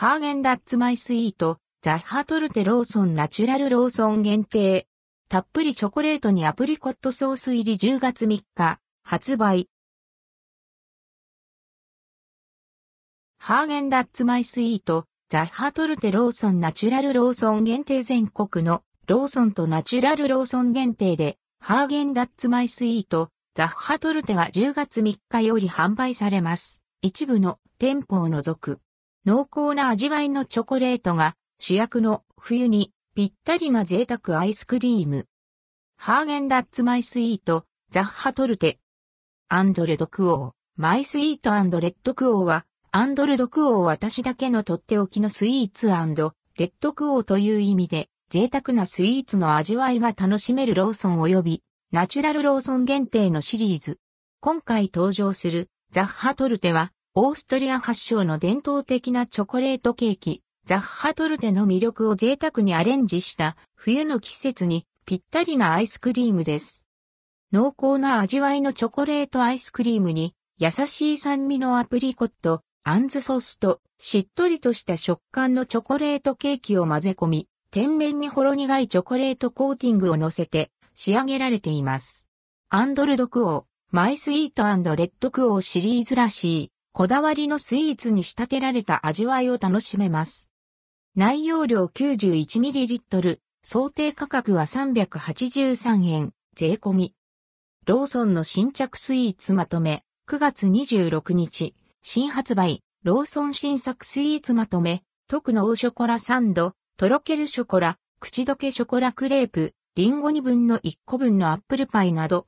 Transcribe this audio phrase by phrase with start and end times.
[0.00, 4.86] ハーゲンダッツマイスイート、ザッハトルテローソンナチュラルローソン限定。
[5.28, 9.68] たっぷりチョコレートにアプリコットソース入り10月3日、発売。
[13.40, 26.82] ハーゲンダッツマイスイート、ザッハトルテローソンナチュラルローソン限定全国のローソンとナチュラルローソン限定で、ハーゲンダッツマイスイート、ザッハトルテは10月3日より販売されます。
[27.02, 28.78] 一部の店舗を除く。
[29.28, 35.26] 濃厚な味わいのチョコレートが主役の冬にぴったりな贅沢アイスクリーム。
[35.98, 38.78] ハーゲンダッツマイスイート、ザッハトルテ。
[39.50, 53.98] アンドレドクオー、マイスイートレッドクオーは、アンドルドクオー私だけのとっておきのスイーツレッドクオーという意味で、贅沢なスイーツの味わいが楽しめるローソン及び、ナチュラルローソン限定のシリーズ。
[54.40, 66.86] 今回登場するザッハトルテは、オーストリア発祥の伝統的なチョコレートケーキ、ザッハトルテの魅力を贅沢にアレンジした冬の季節にぴったりなアイスクリームです。
[67.50, 82.28] 濃厚な味わいのチョコレートアイスクリームに優しい酸味のアプリコット、アンズソースとしっとりとした食感のチョコレートケーキを混ぜ込み、天面にほろ苦いチョコレートコーティングを乗せて仕上げられています。
[82.68, 84.62] アンドルドクオー、マイスイート
[84.94, 90.48] レッドクオーシリーズらしい、こだわりのスイーツに仕立てられた味わいを楽しめます。
[91.14, 97.14] 内容量 91ml、想定価格は383円、税込み。
[97.86, 112.46] ローソンの新着スイーツまとめ、9月26日、新発売、ローソン新作スイーツまとめ、特のオーショコラサンド、とろけるショコラ、口どけショコラクレープ、リンゴ2分の1個分のアップルパイなど、